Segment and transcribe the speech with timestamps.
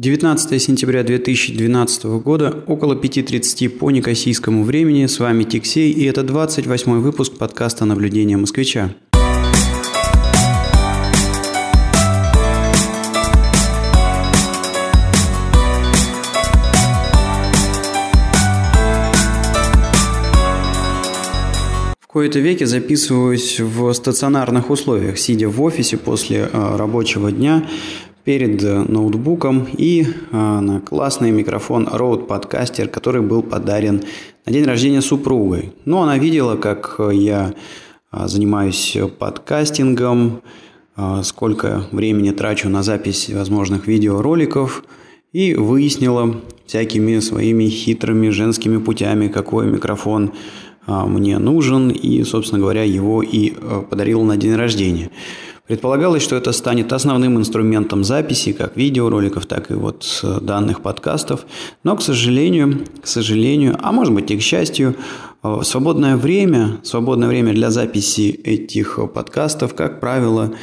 [0.00, 5.06] 19 сентября 2012 года, около 5.30 по некосийскому времени.
[5.06, 8.94] С вами Тиксей, и это 28 выпуск подкаста «Наблюдение москвича».
[21.98, 27.68] В кои-то веки записываюсь в стационарных условиях, сидя в офисе после э, рабочего дня,
[28.24, 34.02] перед э, ноутбуком и э, на классный микрофон Rode Podcaster, который был подарен
[34.44, 35.72] на день рождения супругой.
[35.84, 37.54] Ну, она видела, как э, я
[38.10, 40.40] занимаюсь подкастингом,
[41.22, 44.82] сколько времени трачу на запись возможных видеороликов
[45.32, 50.32] и выяснила всякими своими хитрыми женскими путями, какой микрофон
[50.86, 53.50] мне нужен и, собственно говоря, его и
[53.90, 55.10] подарил на день рождения.
[55.68, 61.44] Предполагалось, что это станет основным инструментом записи как видеороликов, так и вот э, данных подкастов.
[61.84, 64.96] Но, к сожалению, к сожалению, а может быть и к счастью,
[65.42, 70.54] э, свободное время, свободное время для записи этих подкастов, как правило,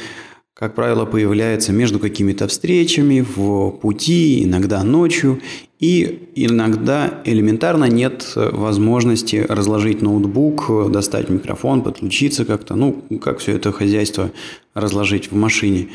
[0.54, 5.40] как правило, появляется между какими-то встречами, в пути, иногда ночью,
[5.78, 13.72] и иногда элементарно нет возможности разложить ноутбук, достать микрофон, подключиться как-то, ну, как все это
[13.72, 14.30] хозяйство
[14.74, 15.88] разложить в машине.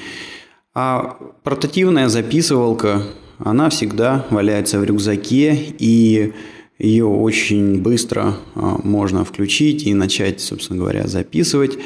[0.73, 3.03] А портативная записывалка,
[3.39, 6.33] она всегда валяется в рюкзаке, и
[6.77, 11.77] ее очень быстро а, можно включить и начать, собственно говоря, записывать.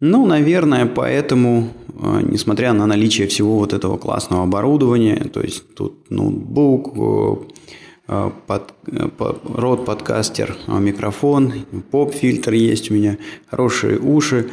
[0.00, 6.08] Ну, наверное, поэтому, а, несмотря на наличие всего вот этого классного оборудования, то есть тут
[6.08, 6.94] ноутбук,
[8.06, 8.74] а, под,
[9.44, 11.52] рот подкастер, а, микрофон,
[11.90, 13.18] поп-фильтр есть у меня,
[13.50, 14.50] хорошие уши,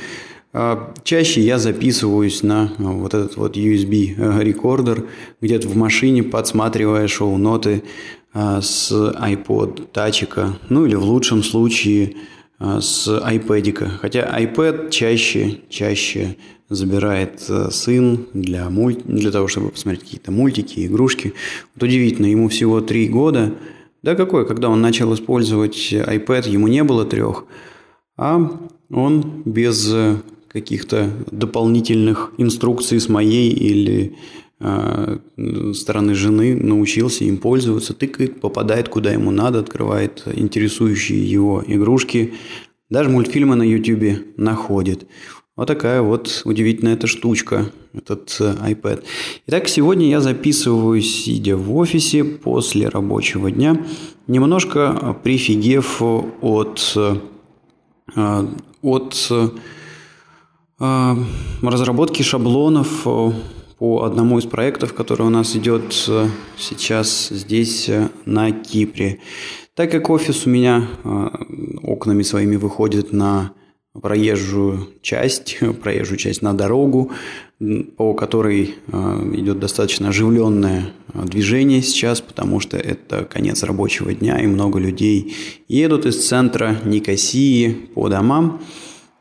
[1.04, 5.06] Чаще я записываюсь на вот этот вот USB рекордер,
[5.42, 7.84] где-то в машине подсматривая шоу-ноты
[8.34, 12.16] с iPod тачика, ну или в лучшем случае
[12.60, 13.98] с iPad.
[14.00, 16.38] Хотя iPad чаще, чаще
[16.70, 19.06] забирает э, сын для, мульт...
[19.06, 21.34] для того, чтобы посмотреть какие-то мультики, игрушки.
[21.76, 23.54] Вот удивительно, ему всего три года.
[24.02, 27.46] Да какой, когда он начал использовать iPad, ему не было трех,
[28.18, 28.40] а
[28.90, 29.94] он без
[30.48, 34.12] каких-то дополнительных инструкций с моей или э,
[34.60, 42.34] стороны жены научился им пользоваться, тыкает, попадает куда ему надо, открывает интересующие его игрушки,
[42.90, 45.08] даже мультфильмы на YouTube находит.
[45.56, 49.06] Вот такая вот удивительная эта штучка, этот э, iPad.
[49.48, 53.86] Итак, сегодня я записываю, сидя в офисе после рабочего дня,
[54.28, 56.94] немножко прифигев от,
[58.18, 58.48] э,
[58.82, 59.32] от
[60.80, 61.16] э,
[61.62, 63.08] разработки шаблонов
[63.78, 65.94] по одному из проектов, который у нас идет
[66.58, 67.90] сейчас здесь,
[68.26, 69.20] на Кипре.
[69.74, 70.88] Так как офис у меня
[71.84, 73.52] окнами своими выходит на
[74.02, 77.12] проезжую часть, проезжую часть на дорогу,
[77.98, 78.76] по которой
[79.34, 85.36] идет достаточно оживленное движение сейчас, потому что это конец рабочего дня, и много людей
[85.68, 88.62] едут из центра Никосии по домам.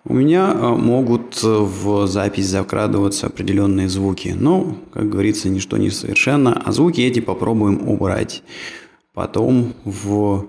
[0.07, 4.35] У меня а, могут в запись закрадываться определенные звуки.
[4.39, 8.43] Но, как говорится, ничто не совершенно, а звуки эти попробуем убрать.
[9.15, 10.49] Потом в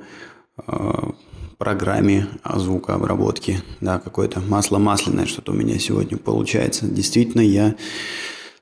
[1.57, 3.61] программе звукообработки.
[3.81, 6.87] Да, какое-то масло масляное что-то у меня сегодня получается.
[6.87, 7.75] Действительно, я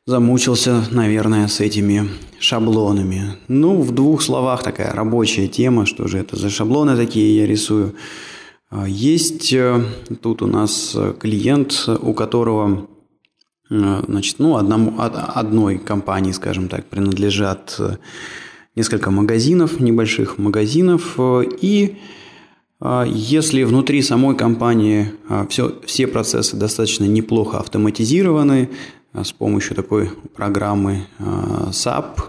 [0.06, 3.38] замучился, наверное, с этими шаблонами.
[3.48, 7.96] Ну, в двух словах такая рабочая тема, что же это за шаблоны такие я рисую.
[8.76, 9.86] А, есть э,
[10.22, 12.88] тут у нас клиент, у которого
[13.70, 17.98] э, значит, ну, одному, одной компании, скажем так, принадлежат э,
[18.76, 21.20] несколько магазинов, небольших магазинов,
[21.62, 21.98] и
[23.06, 25.14] если внутри самой компании
[25.48, 28.72] все, все процессы достаточно неплохо автоматизированы
[29.14, 31.06] с помощью такой программы
[31.70, 32.24] SAP,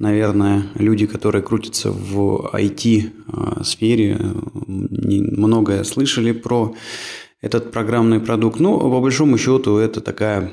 [0.00, 4.18] наверное, люди, которые крутятся в IT-сфере,
[4.66, 6.74] многое слышали про
[7.40, 8.60] этот программный продукт.
[8.60, 10.50] Ну, по большому счету, это такая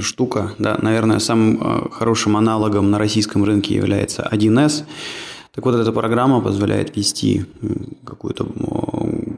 [0.00, 4.84] штука, да, наверное, самым хорошим аналогом на российском рынке является 1С.
[5.52, 7.46] Так вот, эта программа позволяет вести
[8.04, 8.46] какой-то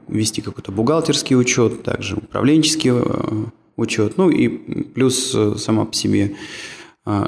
[0.09, 3.45] вести какой-то бухгалтерский учет, также управленческий э,
[3.77, 6.35] учет, ну и плюс э, сама по себе э,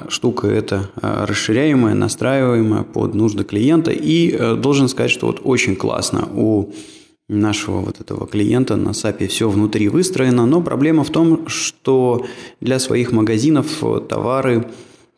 [0.09, 3.91] штука это расширяемая, настраиваемая под нужды клиента.
[3.91, 6.73] И должен сказать, что вот очень классно у
[7.29, 12.27] нашего вот этого клиента на SAP все внутри выстроено, но проблема в том, что
[12.61, 14.67] для своих магазинов товары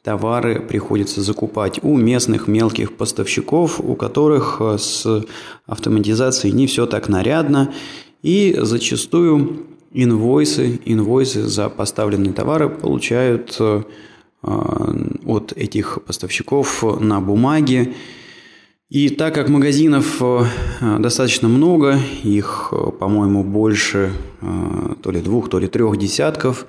[0.03, 5.25] товары приходится закупать у местных мелких поставщиков, у которых э, с
[5.67, 7.73] автоматизацией не все так нарядно,
[8.23, 13.83] и зачастую инвойсы, инвойсы за поставленные товары получают э,
[14.43, 17.95] от этих поставщиков на бумаге.
[18.91, 20.45] И так как магазинов э,
[20.99, 24.13] достаточно много, их, по-моему, больше
[25.03, 26.67] то ли двух, то ли трех десятков,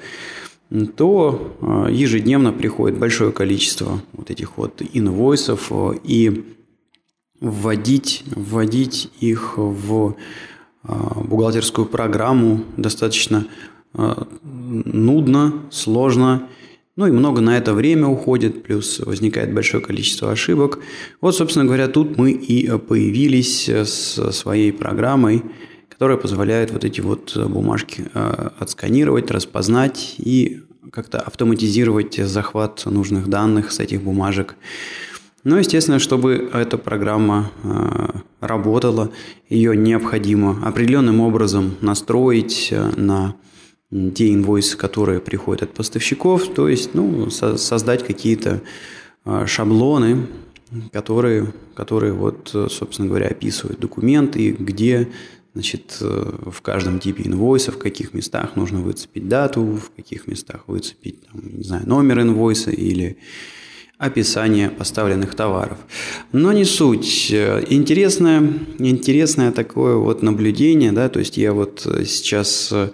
[0.95, 5.71] то ежедневно приходит большое количество вот этих вот инвойсов,
[6.03, 6.45] и
[7.41, 10.15] вводить, вводить их в
[10.83, 13.47] бухгалтерскую программу достаточно
[13.93, 16.47] нудно, сложно,
[16.95, 20.79] ну и много на это время уходит, плюс возникает большое количество ошибок.
[21.21, 25.43] Вот, собственно говоря, тут мы и появились со своей программой,
[25.89, 30.61] которая позволяет вот эти вот бумажки э, отсканировать, распознать и
[30.91, 34.55] как-то автоматизировать захват нужных данных с этих бумажек.
[35.43, 38.09] Но, естественно, чтобы эта программа э,
[38.39, 39.11] работала,
[39.49, 43.35] ее необходимо определенным образом настроить э, на
[44.15, 48.61] те инвойсы, которые приходят от поставщиков, то есть ну, создать какие-то
[49.45, 50.27] шаблоны,
[50.91, 55.09] которые, которые вот, собственно говоря, описывают документы, где
[55.53, 60.63] Значит, э, в каждом типе инвойса, в каких местах нужно выцепить дату, в каких местах
[60.65, 63.17] выцепить, там, не знаю, номер инвойса или
[63.99, 65.77] описание поставленных товаров.
[66.31, 67.31] Но не суть.
[67.31, 72.89] Интересное, интересное такое вот наблюдение, да, то есть я вот сейчас э,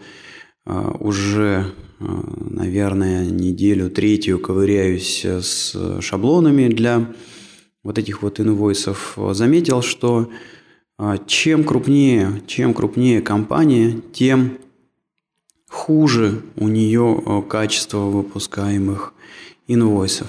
[0.99, 1.65] уже,
[1.99, 2.05] э,
[2.49, 7.13] наверное, неделю третью ковыряюсь с шаблонами для
[7.83, 9.17] вот этих вот инвойсов.
[9.31, 10.29] Заметил, что
[11.01, 14.57] а чем крупнее, чем крупнее компания, тем
[15.69, 19.13] хуже у нее э, качество выпускаемых
[19.67, 20.27] инвойсов.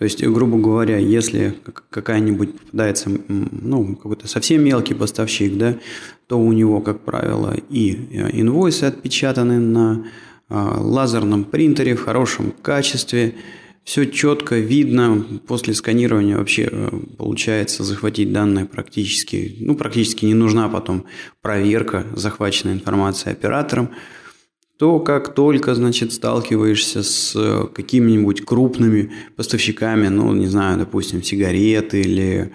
[0.00, 1.54] То есть, грубо говоря, если
[1.90, 5.76] какая-нибудь попадается, ну, какой-то совсем мелкий поставщик, да,
[6.26, 10.06] то у него, как правило, и э, инвойсы отпечатаны на
[10.48, 13.34] а, лазерном принтере в хорошем качестве,
[13.84, 15.22] все четко видно.
[15.46, 16.88] После сканирования вообще э,
[17.18, 21.04] получается захватить данные практически, ну, практически не нужна потом
[21.42, 23.90] проверка захваченной информации оператором.
[24.80, 31.92] То, как только, значит, сталкиваешься с э, какими-нибудь крупными поставщиками, ну, не знаю, допустим, сигарет
[31.92, 32.54] или,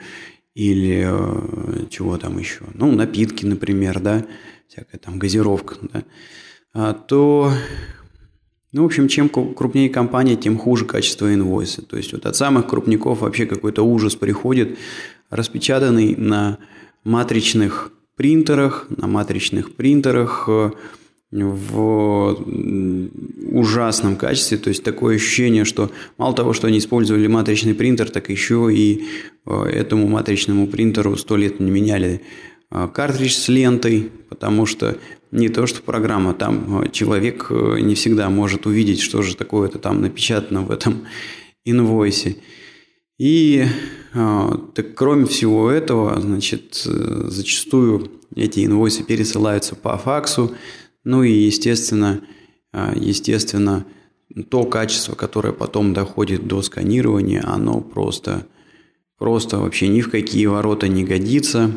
[0.56, 4.26] или э, чего там еще, ну, напитки, например, да,
[4.68, 6.04] всякая там газировка, да,
[6.74, 7.52] а, то
[8.72, 11.84] ну, в общем, чем крупнее компания, тем хуже качество инвойса.
[11.84, 14.80] То есть вот от самых крупников вообще какой-то ужас приходит,
[15.30, 16.58] распечатанный на
[17.04, 20.72] матричных принтерах, на матричных принтерах э,
[21.44, 22.38] в
[23.52, 24.58] ужасном качестве.
[24.58, 29.06] То есть такое ощущение, что мало того, что они использовали матричный принтер, так еще и
[29.46, 32.22] э, этому матричному принтеру сто лет не меняли
[32.72, 34.98] э, картридж с лентой, потому что
[35.32, 40.02] не то, что программа, там э, человек не всегда может увидеть, что же такое-то там
[40.02, 41.06] напечатано в этом
[41.66, 42.38] инвойсе.
[43.18, 43.66] И
[44.14, 50.54] так, кроме всего этого, значит, зачастую эти инвойсы пересылаются по факсу,
[51.06, 52.22] ну и, естественно,
[52.96, 53.86] естественно,
[54.50, 58.46] то качество, которое потом доходит до сканирования, оно просто,
[59.18, 61.72] просто вообще ни в какие ворота не годится.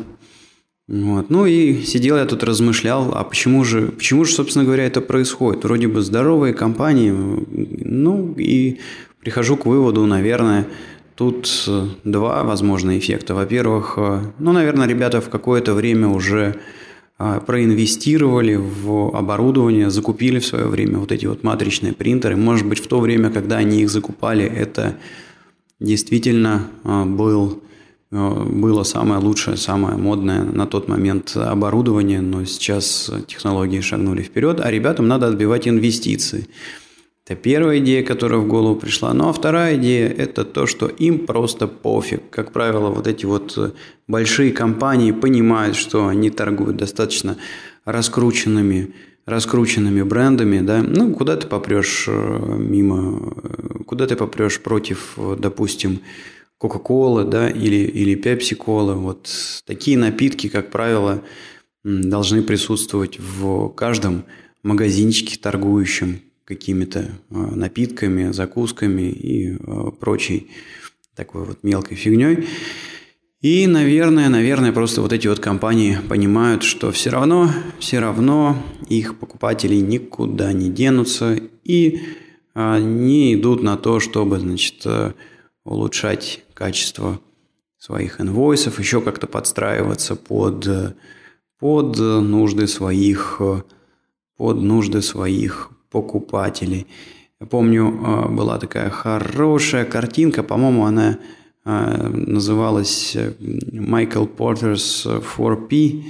[0.87, 1.29] Вот.
[1.29, 5.63] Ну и сидел я тут размышлял, а почему же, почему же, собственно говоря, это происходит?
[5.63, 8.79] Вроде бы здоровые компании, ну и
[9.21, 10.67] прихожу к выводу, наверное,
[11.15, 11.69] тут
[12.03, 13.35] два возможных эффекта.
[13.35, 13.97] Во-первых,
[14.39, 16.59] ну, наверное, ребята в какое-то время уже а,
[17.45, 22.37] проинвестировали в оборудование, закупили в свое время вот эти вот матричные принтеры.
[22.37, 24.95] Может быть, в то время, когда они их закупали, это
[25.79, 27.61] действительно а, был
[28.11, 34.59] Э, было самое лучшее, самое модное на тот момент оборудование, но сейчас технологии шагнули вперед,
[34.59, 36.47] а ребятам надо отбивать инвестиции.
[37.29, 39.13] Это первая идея, которая в голову пришла.
[39.13, 42.27] Ну а вторая идея– это то, что им просто пофиг.
[42.31, 43.75] Как правило, вот эти вот
[44.07, 47.37] большие компании понимают, что они торгуют достаточно
[47.85, 48.95] раскрученными,
[49.27, 50.61] раскрученными брендами.
[50.61, 50.81] Да?
[50.81, 55.99] Ну, куда ты попрешь э, мимо, э, куда ты попрешь против, допустим,
[56.57, 58.95] Кока-кола, да, или, или Пепси-кола.
[58.95, 59.29] Вот
[59.67, 61.21] такие напитки, как правило,
[61.83, 64.23] должны присутствовать в каждом
[64.63, 70.49] магазинчике, торгующем какими-то а, напитками, закусками и а, прочей
[71.15, 72.47] такой вот мелкой фигней.
[73.39, 78.57] И, наверное, наверное, просто вот эти вот компании понимают, что все равно, все равно
[78.89, 82.01] их покупатели никуда не денутся, и
[82.55, 84.85] не идут на то, чтобы, значит,
[85.63, 87.21] улучшать качество
[87.77, 90.67] своих инвойсов, еще как-то подстраиваться под,
[91.59, 93.39] под нужды своих,
[94.35, 96.87] под нужды своих покупателей.
[97.39, 97.91] Я помню,
[98.29, 101.19] была такая хорошая картинка, по-моему, она
[101.65, 106.03] называлась Michael Porter's 4P,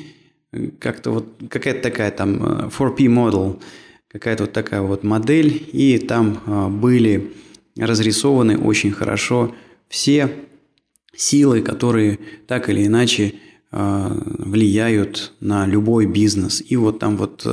[0.79, 3.61] как-то вот какая-то такая там 4P model,
[4.07, 7.33] какая-то вот такая вот модель, и там были
[7.77, 9.53] разрисованы очень хорошо
[9.87, 10.29] все
[11.15, 13.35] силы, которые так или иначе
[13.71, 16.63] влияют на любой бизнес.
[16.67, 17.45] И вот там вот,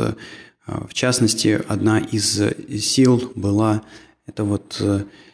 [0.67, 2.43] в частности, одна из
[2.83, 3.83] сил была
[4.27, 4.83] это вот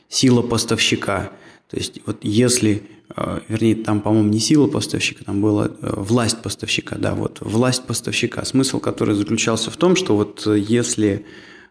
[0.09, 1.31] сила поставщика–
[1.73, 2.83] то есть вот если,
[3.17, 7.87] э, вернее, там, по-моему, не сила поставщика, там была э, власть поставщика, да, вот власть
[7.87, 8.45] поставщика.
[8.45, 11.25] Смысл, который заключался в том, что вот э, если,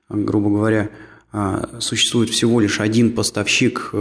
[0.10, 0.90] грубо говоря,
[1.80, 3.94] существует всего лишь один поставщик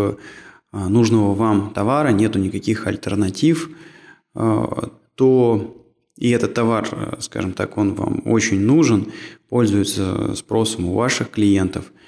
[0.73, 3.71] нужного вам товара, нету никаких альтернатив,
[4.35, 5.80] то
[6.21, 9.13] и этот товар, скажем так, он вам очень нужен,
[9.49, 11.87] пользуется спросом у ваших клиентов–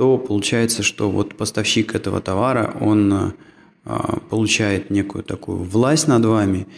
[0.00, 3.34] то получается, что вот поставщик этого товара, он
[3.84, 6.68] а, получает некую такую власть над вами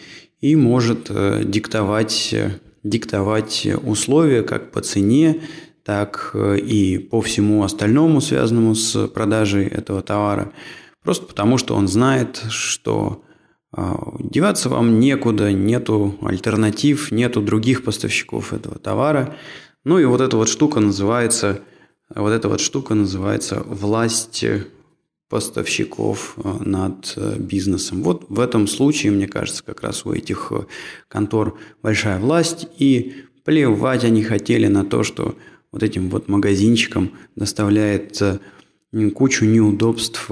[0.41, 2.35] и может э, диктовать,
[2.83, 5.39] диктовать условия как по цене,
[5.85, 10.51] так э, и по всему остальному, связанному с продажей этого товара.
[11.01, 13.23] Просто потому, что он знает, что
[14.19, 19.35] деваться вам некуда, нету альтернатив, нету других поставщиков этого товара.
[19.83, 21.61] Ну и вот эта вот штука называется–
[22.15, 24.45] вот эта вот штука называется власть
[25.29, 28.03] поставщиков э, над э, бизнесом.
[28.03, 30.65] Вот в этом случае, мне кажется, как раз у этих э,
[31.07, 35.35] контор большая власть, и плевать они хотели на то, что
[35.71, 38.21] вот этим вот магазинчикам доставляет
[39.15, 40.29] кучу неудобств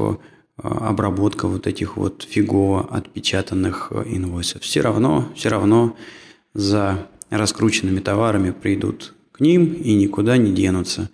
[0.63, 4.61] обработка вот этих вот фигово отпечатанных инвойсов.
[4.61, 5.95] Все равно, все равно
[6.53, 11.09] за раскрученными товарами придут к ним и никуда не денутся.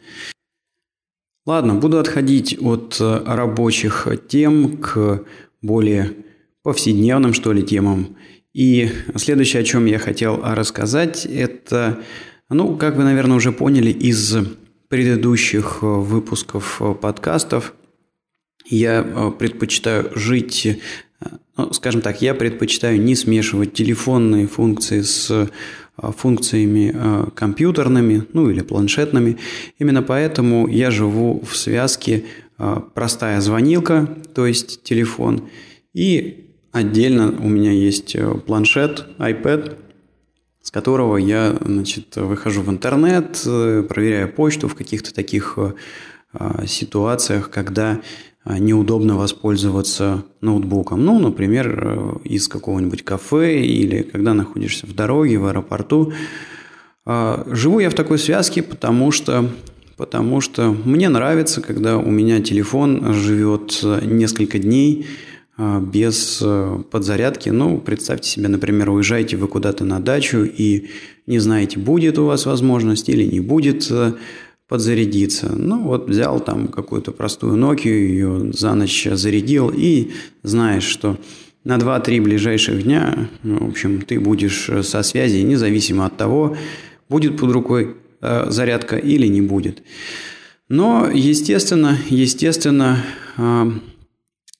[1.45, 5.23] Ладно, буду отходить от э, рабочих тем к
[5.61, 6.13] более
[6.61, 8.17] повседневным, что ли, темам.
[8.53, 11.99] И следующее, о чем я хотел рассказать, это,
[12.49, 14.35] ну, как вы, наверное, уже поняли из
[14.89, 17.73] предыдущих выпусков подкастов,
[18.69, 20.79] я э, предпочитаю жить,
[21.57, 25.49] ну, скажем так, я предпочитаю не смешивать телефонные функции с
[25.99, 29.37] Э, функциями э, компьютерными, ну или планшетными.
[29.79, 32.25] Именно поэтому я живу в связке
[32.57, 35.49] э, простая звонилка, то есть телефон,
[35.93, 39.77] и отдельно у меня есть планшет, iPad,
[40.61, 45.57] с которого я значит, выхожу в интернет, проверяю почту в каких-то таких
[46.67, 48.01] ситуациях, когда
[48.59, 51.03] неудобно воспользоваться ноутбуком.
[51.03, 56.13] Ну, например, э, из какого-нибудь кафе или когда находишься в дороге, в аэропорту.
[57.05, 59.49] А, живу я в такой связке, потому что,
[59.97, 65.07] потому что мне нравится, когда у меня телефон живет несколько дней
[65.57, 67.49] а, без э, подзарядки.
[67.49, 70.89] Ну, представьте себе, например, уезжаете вы куда-то на дачу и
[71.25, 74.13] не знаете, будет у вас возможность или не будет э,
[74.67, 75.53] подзарядиться.
[75.55, 80.11] Ну вот взял там какую-то простую Nokia, ее за ночь зарядил и
[80.43, 81.17] знаешь, что
[81.63, 86.55] на 2-3 ближайших дня, ну, в общем, ты будешь со связи, независимо от того,
[87.09, 89.83] будет под рукой э, зарядка или не будет.
[90.69, 93.03] Но, естественно, естественно,
[93.37, 93.71] э,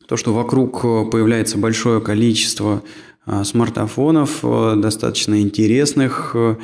[0.07, 2.83] то, что вокруг появляется большое количество
[3.25, 6.55] э, смартфонов, э, достаточно интересных, э,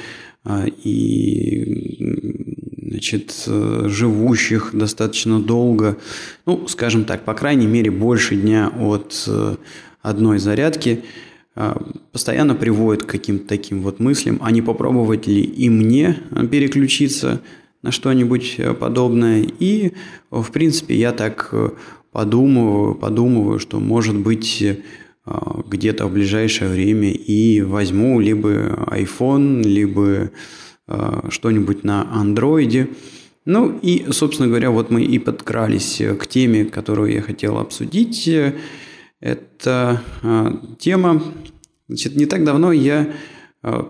[0.83, 5.97] и значит, э, живущих достаточно долго,
[6.45, 9.55] ну, скажем так, по крайней мере, больше дня от э,
[10.01, 11.03] одной зарядки,
[11.55, 11.73] э,
[12.11, 16.17] постоянно приводит к каким-то таким вот мыслям, а не попробовать ли и мне
[16.51, 17.41] переключиться
[17.81, 19.45] на что-нибудь подобное.
[19.59, 19.93] И,
[20.31, 21.53] в принципе, я так
[22.11, 24.63] подумываю, подумываю, что, может быть,
[25.67, 28.49] где-то в ближайшее время и возьму либо
[28.89, 30.31] iPhone, либо
[31.29, 32.89] что-нибудь на андроиде.
[33.45, 38.29] Ну и, собственно говоря, вот мы и подкрались к теме, которую я хотел обсудить.
[39.19, 41.23] Это э, тема,
[41.87, 43.13] значит, не так давно я
[43.63, 43.83] э,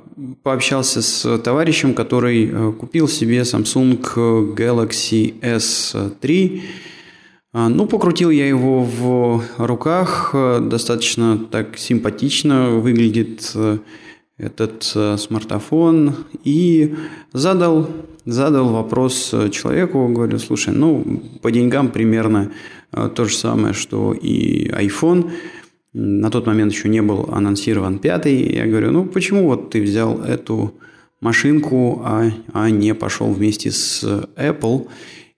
[0.43, 3.99] пообщался с товарищем, который купил себе Samsung
[4.55, 6.61] Galaxy S3.
[7.53, 13.55] Ну, покрутил я его в руках, достаточно так симпатично выглядит
[14.37, 16.95] этот э, смартфон и
[17.33, 17.89] задал,
[18.25, 22.51] задал вопрос человеку, говорю, слушай, ну, по деньгам примерно
[22.91, 25.31] э, то же самое, что и iPhone.
[25.93, 28.55] На тот момент еще не был анонсирован пятый.
[28.55, 30.73] Я говорю, ну, почему вот ты взял эту
[31.21, 34.03] машинку, а, а не пошел вместе с
[34.35, 34.87] Apple?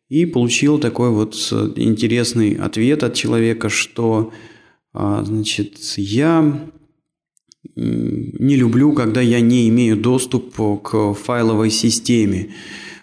[0.07, 1.33] И получил такой вот
[1.75, 4.31] интересный ответ от человека, что,
[4.93, 6.69] а, значит, я
[7.75, 12.49] не люблю, когда я не имею доступа к файловой системе,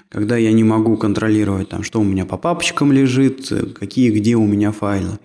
[0.09, 4.47] когда я не могу контролировать, там, что у меня по папочкам лежит, какие где у
[4.47, 5.19] меня файлы.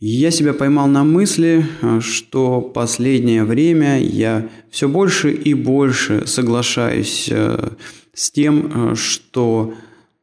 [0.00, 1.66] Я себя поймал на мысли,
[2.00, 7.70] что последнее время я все больше и больше соглашаюсь э,
[8.12, 9.72] с тем, э, что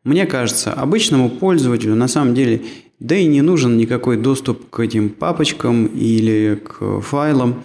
[0.03, 2.61] мне кажется, обычному пользователю на самом деле
[2.99, 7.63] да и не нужен никакой доступ к этим папочкам или к файлам.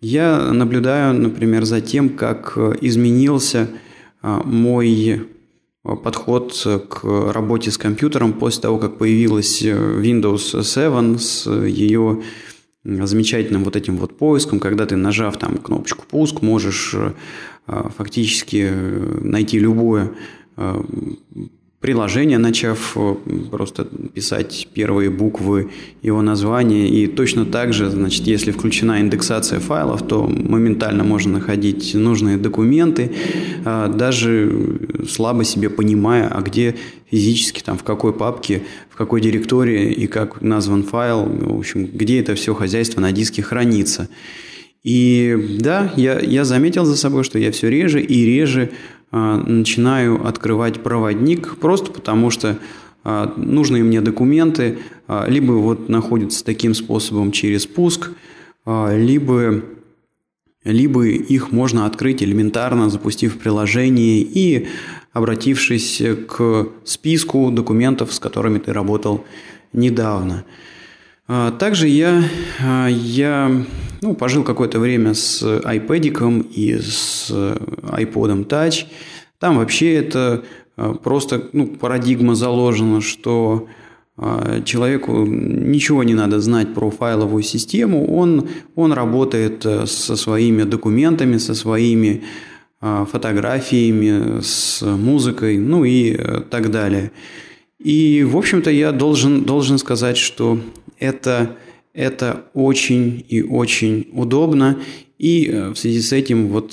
[0.00, 3.68] Я наблюдаю, например, за тем, как изменился
[4.22, 5.26] а, мой
[5.82, 12.22] подход к работе с компьютером после того, как появилась Windows 7 с ее
[12.84, 16.94] замечательным вот этим вот поиском, когда ты, нажав там кнопочку «Пуск», можешь
[17.66, 18.70] фактически
[19.22, 20.12] найти любое
[21.80, 23.14] приложение, начав э,
[23.50, 25.70] просто писать первые буквы
[26.02, 26.88] его названия.
[26.88, 33.12] И точно так же, значит, если включена индексация файлов, то моментально можно находить нужные документы,
[33.64, 36.76] а, даже слабо себе понимая, а где
[37.10, 42.20] физически, там, в какой папке, в какой директории и как назван файл, в общем, где
[42.20, 44.08] это все хозяйство на диске хранится.
[44.82, 48.70] И да, я, я заметил за собой, что я все реже и реже
[49.10, 52.58] начинаю открывать проводник просто потому, что
[53.02, 58.10] а, нужные мне документы а, либо вот находятся таким способом через пуск,
[58.66, 59.62] либо,
[60.64, 64.68] либо их можно открыть элементарно, запустив приложение и
[65.12, 69.24] обратившись к списку документов, с которыми ты работал
[69.72, 70.44] недавно.
[71.58, 72.24] Также я,
[72.88, 73.64] я
[74.02, 78.86] ну, пожил какое-то время с iPad и с iPod Touch.
[79.38, 80.42] Там вообще это
[80.76, 83.68] а, просто ну, парадигма заложена, что
[84.16, 90.62] а, человеку ничего не надо знать про файловую систему, он, он работает э, со своими
[90.62, 92.22] документами, со своими
[92.80, 97.12] а, фотографиями, с музыкой, ну и э, так далее.
[97.78, 100.58] И, в общем-то, я должен, должен сказать, что
[101.00, 101.56] это
[101.92, 104.78] это очень и очень удобно.
[105.18, 106.72] И э, в связи с этим вот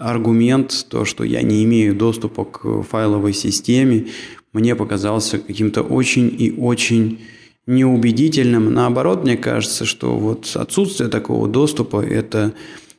[0.00, 4.06] аргумент, то, что я не имею доступа к файловой системе,
[4.52, 7.20] мне показался каким-то очень и очень
[7.66, 8.72] неубедительным.
[8.72, 12.54] Наоборот, мне кажется, что вот отсутствие такого доступа– это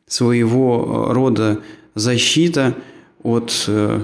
[0.07, 1.61] своего рода
[1.95, 2.75] защита
[3.25, 3.99] от, э,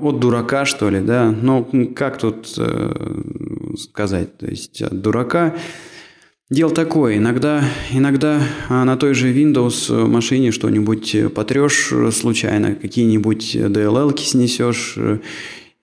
[0.00, 1.30] от дурака, что ли, да?
[1.30, 4.38] Но как тут э, сказать?
[4.38, 5.54] То есть от дурака
[6.50, 14.22] Дело такое, иногда, иногда а, на той же Windows машине что-нибудь потрешь случайно, какие-нибудь DLL-ки
[14.22, 14.96] снесешь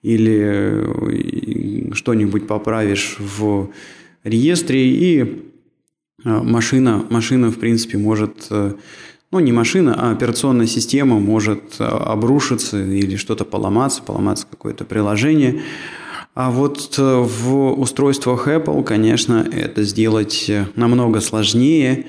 [0.01, 3.69] или что-нибудь поправишь в
[4.23, 5.43] реестре, и
[6.23, 8.49] а, машина, машина в принципе, может,
[9.39, 15.62] ну, не машина, а операционная система может обрушиться или что-то поломаться, поломаться какое-то приложение–
[16.36, 22.08] а вот э, в устройствах Apple, конечно, это сделать э, намного сложнее.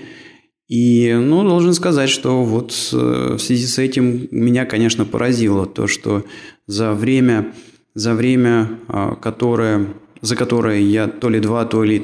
[0.66, 5.86] И, ну, должен сказать, что вот э, в связи с этим меня, конечно, поразило то,
[5.86, 6.24] что
[6.66, 7.54] за время,
[7.94, 12.00] за время, а, которое, за которое я то ли два, то ли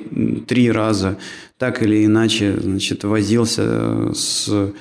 [0.46, 1.18] три раза
[1.58, 4.72] так или иначе, значит, возился с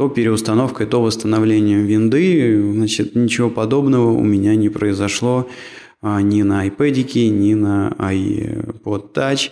[0.00, 5.46] то переустановкой, то восстановлением винды, значит, ничего подобного у меня не произошло.
[6.00, 9.50] А, ни на iPad, ни на iPod Touch.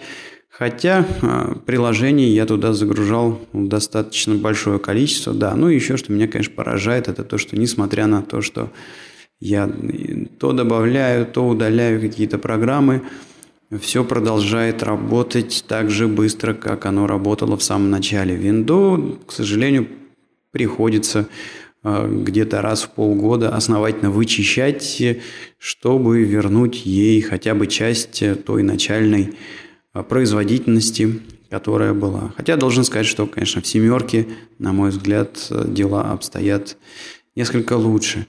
[0.49, 5.35] Хотя а, приложений я туда загружал достаточно большое количество.
[5.35, 8.71] Да, ну и еще, что меня, конечно, поражает, это то, что несмотря на то, что
[9.41, 9.71] я
[10.39, 13.03] то добавляю, то удаляю какие-то программы,
[13.83, 18.35] все продолжает работать так же быстро, как оно работало в самом начале.
[18.35, 19.89] Windows, к сожалению,
[20.51, 21.29] приходится
[21.83, 25.03] а, где-то раз в полгода основательно вычищать,
[25.59, 29.35] чтобы вернуть ей хотя бы часть той начальной
[29.93, 32.33] а, производительности, которая была.
[32.37, 34.27] Хотя должен сказать, что, конечно, в семерке,
[34.59, 36.77] на мой взгляд, дела обстоят
[37.37, 38.27] несколько лучше.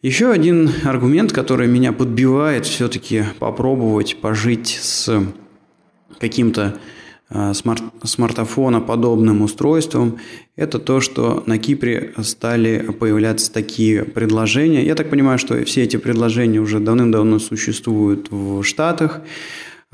[0.00, 5.10] Еще один аргумент, который меня подбивает все-таки попробовать пожить с
[6.20, 6.78] каким-то
[7.52, 10.18] смарт смартфона подобным устройством,
[10.56, 14.84] это то, что на Кипре стали появляться такие предложения.
[14.84, 19.20] Я так понимаю, что все эти предложения уже давным-давно существуют в Штатах.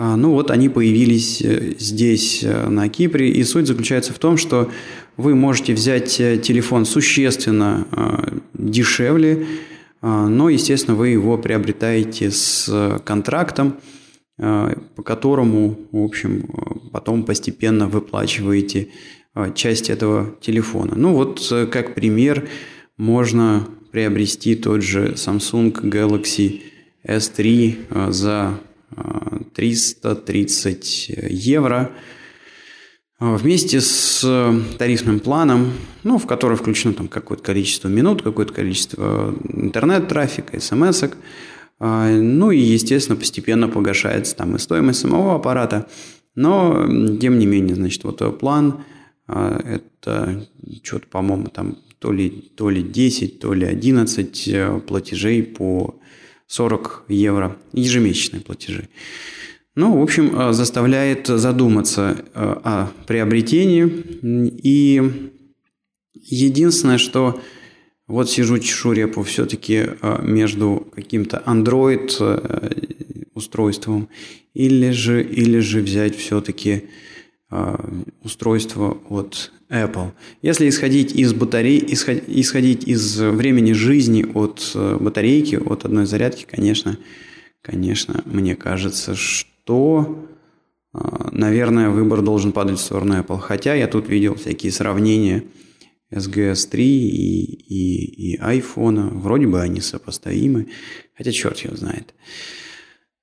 [0.02, 4.38] А, ну вот они появились э, здесь, э, на Кипре, и суть заключается в том,
[4.38, 4.70] что
[5.18, 7.86] вы можете взять э, телефон существенно
[8.54, 9.46] дешевле,
[10.00, 13.76] но, естественно, вы его приобретаете с контрактом,
[14.38, 16.46] по которому, в общем,
[16.92, 18.88] потом постепенно выплачиваете
[19.54, 20.94] часть этого телефона.
[20.96, 22.48] Ну вот, как пример,
[22.96, 26.62] можно приобрести тот же Samsung Galaxy
[27.06, 28.58] S3 за
[29.54, 31.90] 330 евро
[33.18, 34.24] вместе с
[34.78, 35.72] тарифным планом,
[36.02, 41.14] ну, в который включено там какое-то количество минут, какое-то количество интернет-трафика, смс -ок.
[41.80, 45.86] Ну и, естественно, постепенно погашается там и стоимость самого аппарата.
[46.40, 46.86] Но,
[47.18, 48.84] тем не менее, значит, вот план
[49.26, 50.46] а, это
[50.82, 56.00] что-то, по-моему, там то ли, то ли 10, то ли 11 э, платежей по
[56.46, 58.88] 40 евро ежемесячные платежи.
[59.74, 63.84] Ну, в общем, э, заставляет задуматься э, о приобретении.
[64.62, 65.30] И
[66.14, 67.38] единственное, что
[68.06, 69.90] вот сижу чешу репу все-таки
[70.22, 72.89] между каким-то Android
[73.40, 74.08] устройством
[74.54, 76.84] или же, или же взять все-таки
[78.22, 80.12] устройство от Apple.
[80.42, 86.98] Если исходить из батареи, исходить из времени жизни от э, батарейки, от одной зарядки, конечно,
[87.62, 90.28] конечно, мне кажется, что,
[90.92, 90.98] э,
[91.32, 93.38] наверное, выбор должен падать в сторону Apple.
[93.38, 95.44] Хотя я тут видел всякие сравнения
[96.12, 99.18] SGS 3 и, и, и iPhone.
[99.18, 100.68] Вроде бы они сопоставимы.
[101.16, 102.14] Хотя черт его знает.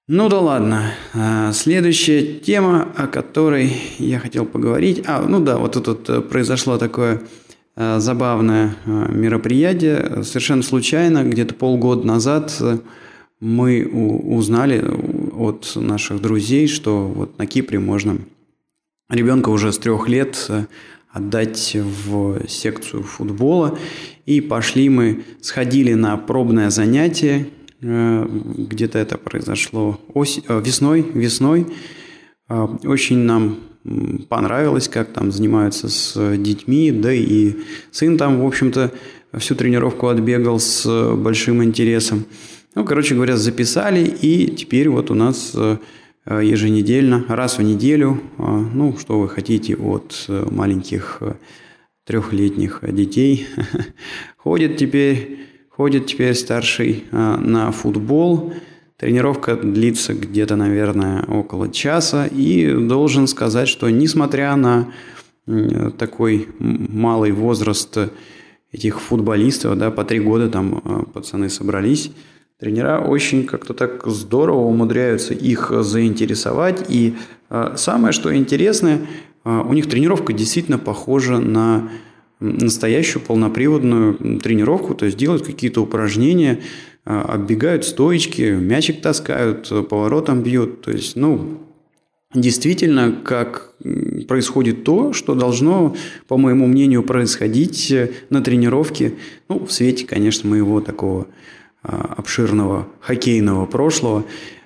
[0.09, 0.93] Ну да ладно.
[1.13, 5.03] А, следующая тема, о которой я хотел поговорить.
[5.05, 7.23] А, ну да, вот тут вот произошло такое
[7.75, 10.23] а, забавное а, мероприятие.
[10.23, 12.57] Совершенно случайно, где-то полгода назад
[13.41, 14.81] мы узнали
[15.35, 18.17] от наших друзей, что вот на Кипре можно
[19.09, 20.49] ребенка уже с трех лет
[21.11, 23.77] отдать в секцию футбола.
[24.25, 31.67] И пошли мы, сходили на пробное занятие, Э, где-то это произошло ось, э, весной, весной.
[32.49, 33.59] Э, очень нам
[34.29, 37.55] понравилось, как там занимаются с детьми, да и
[37.91, 38.91] сын там, в общем-то,
[39.37, 42.25] всю тренировку отбегал с большим интересом.
[42.75, 45.55] Ну, короче говоря, записали, и теперь вот у нас
[46.25, 51.21] еженедельно, раз в неделю, ну, что вы хотите от маленьких
[52.05, 53.47] трехлетних детей,
[54.37, 55.46] ходит теперь
[55.77, 58.51] Ходит теперь старший а, на футбол.
[58.97, 62.25] Тренировка длится где-то, наверное, около часа.
[62.25, 64.91] И должен сказать, что несмотря на
[65.99, 67.95] такой малый возраст
[68.71, 72.11] этих футболистов, да, по три года там а, пацаны собрались,
[72.59, 76.87] тренера очень как-то так здорово умудряются их заинтересовать.
[76.89, 77.17] И
[77.51, 79.01] а, самое, что интересное,
[79.43, 81.91] у них тренировка действительно похожа на
[82.39, 86.59] настоящую полноприводную тренировку, то есть делают какие-то упражнения,
[87.05, 90.81] а, оббегают стоечки, мячик таскают, поворотом бьют.
[90.81, 91.59] То есть, ну,
[92.33, 93.73] действительно, как
[94.27, 95.95] происходит то, что должно,
[96.27, 97.93] по моему мнению, происходить
[98.29, 99.13] на тренировке,
[99.49, 101.27] ну, в свете, конечно, моего такого
[101.83, 104.25] а, обширного хоккейного прошлого.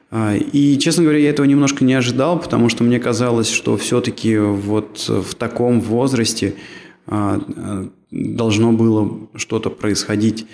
[0.09, 4.37] А, и, честно говоря, я этого немножко не ожидал, потому что мне казалось, что все-таки
[4.37, 6.55] вот в таком возрасте
[8.11, 10.47] должно было что-то происходить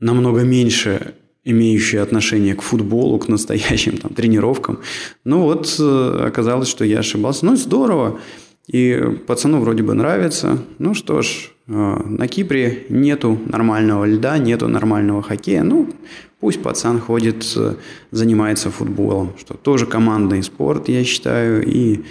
[0.00, 4.78] намного меньше имеющие отношение к футболу, к настоящим там, тренировкам.
[5.24, 7.46] Ну вот э, оказалось, что я ошибался.
[7.46, 8.18] Ну здорово.
[8.66, 10.58] И пацану вроде бы нравится.
[10.78, 15.62] Ну что ж, э, на Кипре нету нормального льда, нету нормального хоккея.
[15.62, 15.90] Ну,
[16.40, 17.74] пусть пацан ходит, э,
[18.10, 21.62] занимается футболом, что тоже командный спорт, я считаю.
[21.66, 22.04] И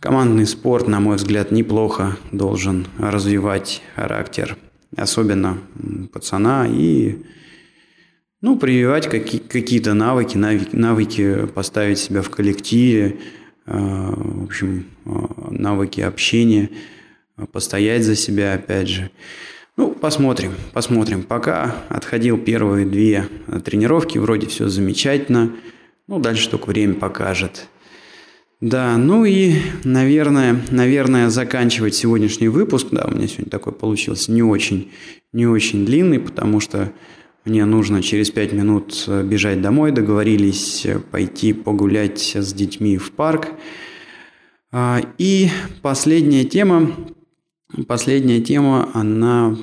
[0.00, 4.56] Командный спорт, на мой взгляд, неплохо должен развивать характер,
[4.96, 5.58] особенно
[6.12, 7.16] пацана, и
[8.40, 13.16] ну, прививать какие- какие-то навыки, навыки, навыки поставить себя в коллективе,
[13.66, 15.10] э, в общем, э,
[15.50, 16.70] навыки общения,
[17.50, 19.10] постоять за себя, опять же.
[19.76, 21.24] Ну, посмотрим, посмотрим.
[21.24, 23.28] Пока отходил первые две
[23.64, 25.52] тренировки, вроде все замечательно.
[26.06, 27.68] Ну, дальше только время покажет.
[28.60, 34.42] Да, ну и, наверное, наверное, заканчивать сегодняшний выпуск, да, у меня сегодня такой получился не
[34.42, 34.90] очень,
[35.32, 36.92] не очень длинный, потому что
[37.44, 43.12] мне нужно через пять минут э, бежать домой, договорились э, пойти погулять с детьми в
[43.12, 43.50] парк.
[44.72, 46.90] А, и последняя тема,
[47.86, 49.56] последняя тема, она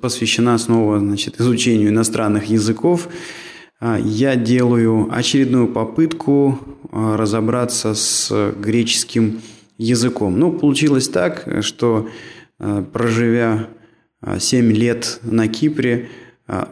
[0.00, 3.08] посвящена снова значит, изучению иностранных языков.
[3.80, 6.58] А, я делаю очередную попытку
[6.90, 9.40] а, разобраться с греческим
[9.76, 10.38] языком.
[10.38, 12.08] Ну, получилось так, что
[12.92, 13.68] проживя
[14.36, 16.08] 7 лет на Кипре,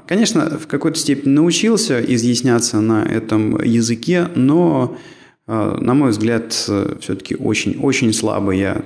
[0.08, 4.98] конечно, в какой-то степени научился изъясняться на этом языке, но
[5.46, 8.84] а, на мой взгляд, все-таки очень-очень слабо я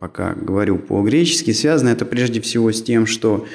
[0.00, 1.52] пока говорю по-гречески.
[1.52, 3.46] Связано это прежде всего с тем, что,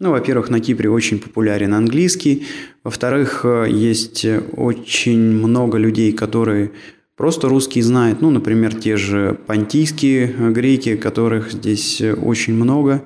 [0.00, 2.46] ну, во-первых, на Кипре очень популярен английский,
[2.82, 4.26] во-вторых, э, есть
[4.56, 6.72] очень много людей, которые
[7.16, 13.04] просто русский знают, ну, например, те же понтийские греки, которых здесь очень много,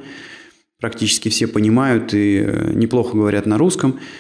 [0.81, 3.99] практически все понимают и э, неплохо говорят на русском–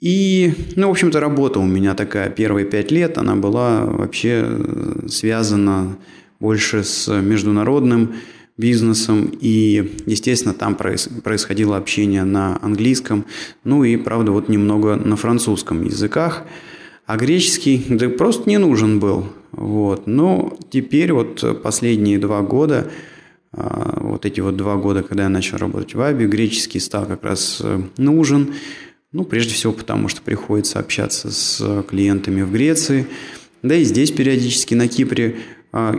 [0.00, 2.30] и, ну, в общем-то, работа у меня такая.
[2.30, 5.98] Первые пять лет, она была вообще э, связана
[6.40, 8.14] больше с международным
[8.60, 13.24] бизнесом, и, естественно, там происходило общение на английском,
[13.64, 16.44] ну и, правда, вот немного на французском языках,
[17.06, 19.26] а греческий да просто не нужен был.
[19.50, 20.06] Вот.
[20.06, 22.90] Но теперь вот последние два года,
[23.52, 27.24] а, вот эти вот два года, когда я начал работать в Аби, греческий стал как
[27.24, 28.54] раз э, нужен,
[29.12, 33.06] ну, прежде всего потому, что приходится общаться с клиентами в Греции.
[33.64, 35.38] Да и здесь периодически на Кипре
[35.72, 35.96] а,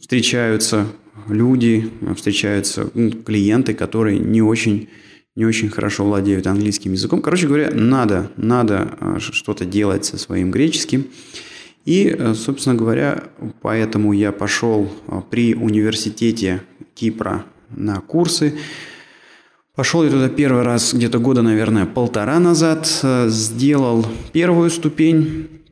[0.00, 0.86] встречаются
[1.28, 4.88] люди, встречаются ну, клиенты, которые не очень,
[5.36, 7.22] не очень хорошо владеют английским языком.
[7.22, 11.06] Короче говоря, надо, надо а, что-то делать со своим греческим.
[11.84, 13.24] И, э, собственно говоря,
[13.60, 14.90] поэтому я пошел
[15.30, 16.62] при университете
[16.94, 18.54] Кипра на курсы.
[19.74, 25.63] Пошел я туда первый раз где-то года, наверное, полтора назад, э, сделал первую ступень,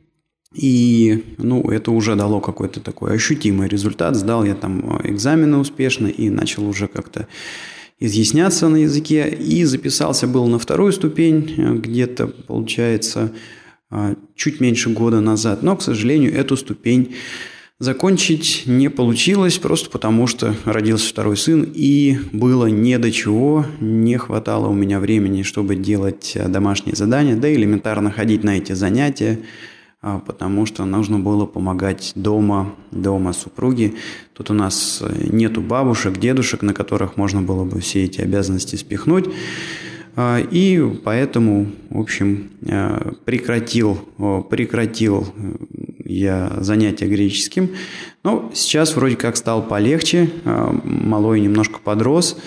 [0.53, 4.15] и, ну, это уже дало какой-то такой ощутимый результат.
[4.15, 7.27] Сдал я там э, экзамены успешно и начал уже как-то
[7.99, 9.29] изъясняться на языке.
[9.29, 13.31] И записался был на вторую ступень э, где-то, получается,
[14.35, 15.61] чуть меньше года назад.
[15.61, 17.13] Но, к сожалению, эту ступень
[17.83, 24.15] Закончить не получилось просто потому, что родился второй сын, и было не до чего, не
[24.17, 28.71] хватало у меня времени, чтобы делать э, домашние задания, да и элементарно ходить на эти
[28.71, 29.72] занятия, а,
[30.25, 33.95] потому что нужно было помогать дома, дома супруги.
[34.33, 38.75] Тут у нас э, нету бабушек, дедушек, на которых можно было бы все эти обязанности
[38.75, 39.25] спихнуть.
[40.15, 43.95] А, и поэтому, в общем, э, прекратил,
[44.49, 45.33] прекратил
[46.05, 47.71] я занятия греческим.
[48.23, 52.37] Но сейчас вроде как стал полегче, а, малой немножко подрос.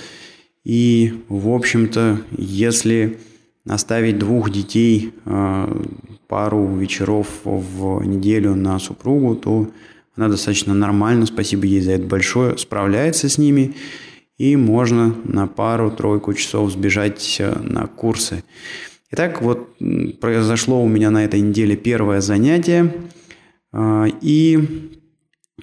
[0.65, 3.19] И, в общем-то, если
[3.67, 5.71] оставить двух детей а,
[6.29, 9.71] пару вечеров в неделю на супругу, то
[10.17, 13.75] она достаточно нормально, спасибо ей за это большое, справляется с ними.
[14.39, 18.45] И можно на пару-тройку часов сбежать э, на курсы.
[19.11, 19.79] Итак, вот
[20.21, 22.95] произошло у меня на этой неделе первое занятие–
[23.77, 24.59] а, и,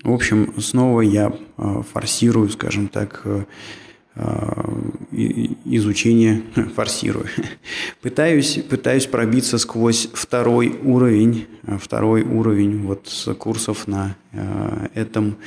[0.03, 3.25] в общем, снова я а, форсирую, скажем так,
[4.15, 4.63] э,
[5.65, 6.43] изучение,
[6.75, 7.27] форсирую.
[8.01, 11.47] Пытаюсь, пытаюсь пробиться сквозь второй уровень,
[11.79, 14.15] второй уровень вот курсов на
[14.93, 15.37] этом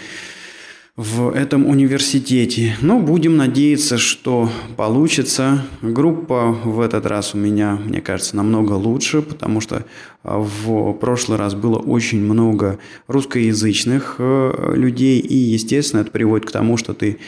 [0.96, 2.74] в этом университете.
[2.80, 5.62] Но будем надеяться, что получится.
[5.82, 9.84] Группа в этот раз у меня, мне кажется, намного лучше, потому что
[10.22, 16.78] в прошлый раз было очень много русскоязычных э, людей, и, естественно, это приводит к тому,
[16.78, 17.18] что ты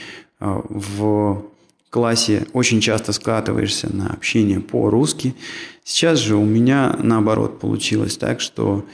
[0.41, 1.43] в
[1.91, 5.35] классе очень часто скатываешься на общение по-русски.
[5.85, 8.85] Сейчас же у меня наоборот получилось так, что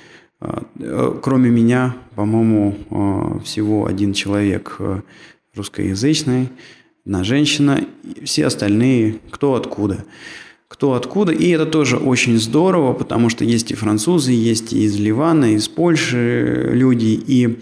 [0.79, 5.01] Э, кроме меня, по-моему, э, всего один человек э,
[5.55, 6.49] русскоязычный,
[7.05, 7.85] одна женщина,
[8.25, 10.05] все остальные кто откуда.
[10.69, 11.33] Кто откуда.
[11.33, 15.69] И это тоже очень здорово, потому что есть и французы, есть и из Ливана, из
[15.69, 17.21] Польши люди.
[17.27, 17.61] И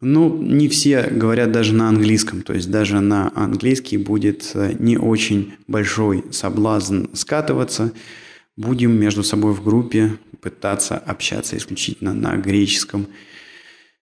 [0.00, 5.54] ну, не все говорят даже на английском, то есть даже на английский будет не очень
[5.66, 7.92] большой соблазн скатываться.
[8.56, 13.06] Будем между собой в группе пытаться общаться исключительно на греческом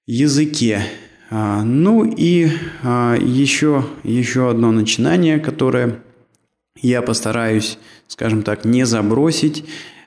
[0.07, 0.83] языке.
[1.31, 2.49] А, ну и
[2.83, 6.03] еще, а, еще одно начинание, которое
[6.81, 7.79] я постараюсь,
[8.09, 9.65] скажем так, не забросить.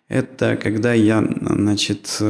[0.07, 2.21] Это когда я, значит,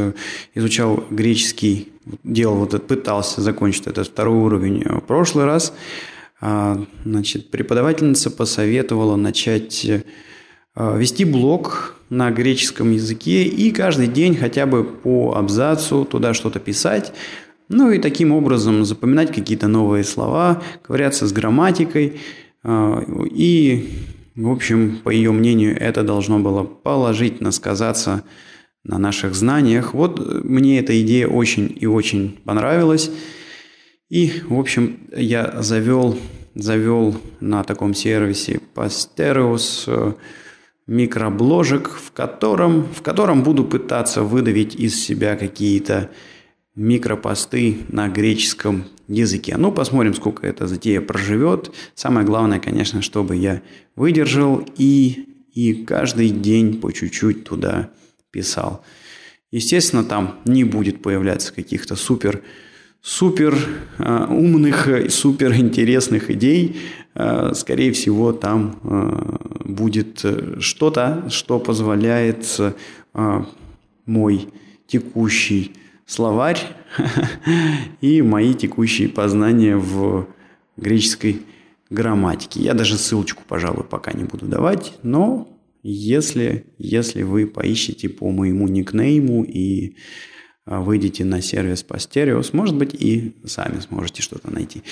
[0.55, 1.91] изучал греческий,
[2.23, 5.73] делал вот это, пытался закончить этот второй уровень в прошлый раз.
[6.41, 9.85] А, значит, преподавательница посоветовала начать
[10.75, 17.13] вести блог на греческом языке и каждый день хотя бы по абзацу туда что-то писать.
[17.69, 22.19] Ну и таким образом запоминать какие-то новые слова, ковыряться с грамматикой.
[22.63, 23.89] А, и,
[24.37, 28.23] в общем, по ее мнению, это должно было положительно сказаться
[28.83, 29.95] на наших знаниях.
[29.95, 33.09] Вот мне эта идея очень и очень понравилась.
[34.09, 36.19] И, в общем, я завел,
[36.53, 40.13] завел на таком сервисе Posteros э,
[40.85, 46.11] микробложек, в котором, в котором буду пытаться выдавить из себя какие-то
[46.75, 49.55] микропосты на греческом языке.
[49.57, 51.71] Ну, посмотрим, сколько эта затея проживет.
[51.95, 53.61] Самое главное, конечно, чтобы я
[53.95, 57.89] выдержал и, и каждый день по чуть-чуть туда
[58.31, 58.83] писал.
[59.51, 62.41] Естественно, там не будет появляться каких-то супер
[63.01, 63.57] супер
[63.99, 66.77] э, умных, супер интересных идей.
[67.15, 70.25] Э, скорее всего, там э, будет
[70.59, 72.59] что-то, что позволяет
[74.05, 74.47] мой
[74.85, 75.71] текущий
[76.07, 76.59] словарь
[78.01, 80.27] и мои текущие познания в
[80.77, 81.41] греческой
[81.89, 82.61] грамматике.
[82.61, 85.47] Я даже ссылочку, пожалуй, пока не буду давать, но
[85.83, 89.95] если, если вы поищете по моему никнейму и
[90.65, 94.83] а, выйдете на сервис Posterios, может быть, и сами сможете что-то найти.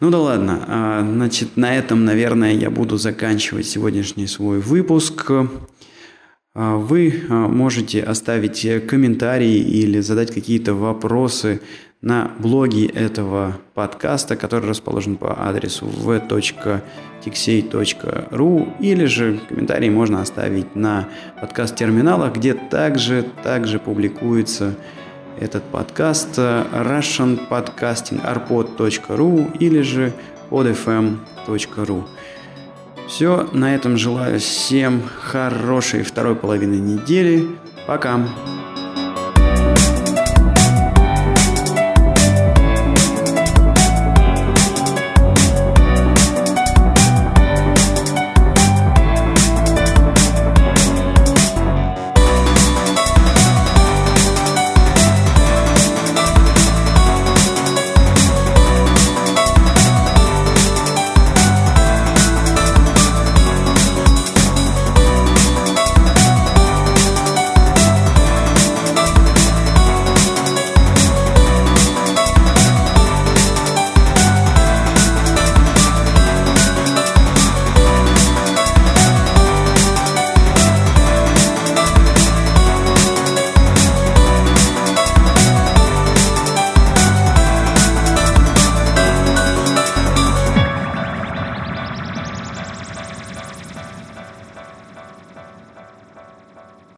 [0.00, 5.30] Ну да ладно, а, значит, на этом, наверное, я буду заканчивать сегодняшний свой выпуск.
[6.54, 11.60] А, вы можете оставить комментарии или задать какие-то вопросы
[12.00, 16.82] на блоге этого подкаста, который расположен по адресу v.tixey.ru
[18.78, 21.08] или же комментарии можно оставить на
[21.40, 24.76] подкаст-терминалах, где также, также публикуется
[25.40, 30.12] этот подкаст Russian Podcasting arpod.ru или же
[30.50, 32.04] podfm.ru.
[33.06, 37.46] Все, на этом желаю всем хорошей второй половины недели.
[37.86, 38.20] Пока!